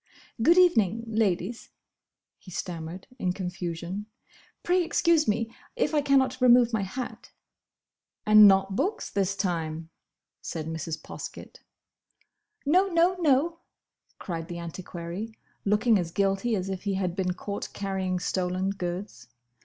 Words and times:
"Good 0.41 0.57
evening, 0.57 1.03
Ladies!" 1.05 1.69
he 2.39 2.49
stammered, 2.49 3.05
in 3.19 3.33
confusion. 3.33 4.07
"Pray 4.63 4.83
excuse 4.83 5.27
me 5.27 5.53
if 5.75 5.93
I 5.93 6.01
cannot 6.01 6.41
remove 6.41 6.73
my 6.73 6.81
hat." 6.81 7.29
"And 8.25 8.47
not 8.47 8.75
books, 8.75 9.11
this 9.11 9.35
time?" 9.35 9.91
said 10.41 10.65
Mrs. 10.65 10.99
Poskett. 11.03 11.59
"No, 12.65 12.87
no, 12.87 13.15
no!" 13.19 13.59
cried 14.17 14.47
the 14.47 14.57
antiquary, 14.57 15.35
looking 15.65 15.99
as 15.99 16.09
guilty 16.09 16.55
as 16.55 16.67
if 16.67 16.81
he 16.85 16.95
had 16.95 17.15
been 17.15 17.35
caught 17.35 17.71
carrying 17.71 18.17
stolen 18.17 18.71
goods. 18.71 19.27